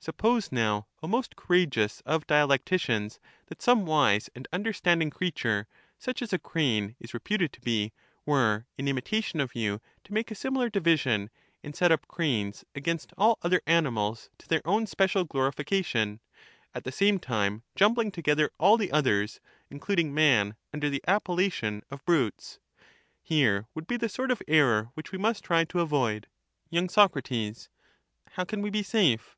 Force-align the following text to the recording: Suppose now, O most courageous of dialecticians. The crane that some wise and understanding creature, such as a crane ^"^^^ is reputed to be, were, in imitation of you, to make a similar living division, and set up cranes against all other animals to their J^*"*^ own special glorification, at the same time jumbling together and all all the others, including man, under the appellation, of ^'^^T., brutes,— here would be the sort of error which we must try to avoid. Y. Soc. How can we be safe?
Suppose 0.00 0.52
now, 0.52 0.86
O 1.02 1.08
most 1.08 1.34
courageous 1.34 2.02
of 2.06 2.26
dialecticians. 2.28 3.14
The 3.18 3.18
crane 3.18 3.46
that 3.46 3.60
some 3.60 3.84
wise 3.84 4.30
and 4.32 4.46
understanding 4.52 5.10
creature, 5.10 5.66
such 5.98 6.22
as 6.22 6.32
a 6.32 6.38
crane 6.38 6.90
^"^^^ 6.90 6.94
is 7.00 7.12
reputed 7.12 7.52
to 7.54 7.60
be, 7.60 7.92
were, 8.24 8.66
in 8.78 8.86
imitation 8.86 9.40
of 9.40 9.56
you, 9.56 9.80
to 10.04 10.12
make 10.14 10.30
a 10.30 10.36
similar 10.36 10.66
living 10.66 10.72
division, 10.80 11.30
and 11.64 11.74
set 11.74 11.90
up 11.90 12.06
cranes 12.06 12.64
against 12.76 13.12
all 13.18 13.38
other 13.42 13.60
animals 13.66 14.30
to 14.38 14.46
their 14.46 14.60
J^*"*^ 14.60 14.70
own 14.70 14.86
special 14.86 15.24
glorification, 15.24 16.20
at 16.72 16.84
the 16.84 16.92
same 16.92 17.18
time 17.18 17.64
jumbling 17.74 18.12
together 18.12 18.44
and 18.44 18.52
all 18.58 18.68
all 18.70 18.76
the 18.76 18.92
others, 18.92 19.40
including 19.68 20.14
man, 20.14 20.54
under 20.72 20.88
the 20.88 21.02
appellation, 21.08 21.82
of 21.90 22.02
^'^^T., 22.04 22.04
brutes,— 22.04 22.60
here 23.20 23.66
would 23.74 23.88
be 23.88 23.96
the 23.96 24.08
sort 24.08 24.30
of 24.30 24.40
error 24.46 24.90
which 24.94 25.10
we 25.10 25.18
must 25.18 25.42
try 25.42 25.64
to 25.64 25.80
avoid. 25.80 26.28
Y. 26.70 26.86
Soc. 26.86 27.18
How 28.30 28.44
can 28.44 28.62
we 28.62 28.70
be 28.70 28.84
safe? 28.84 29.34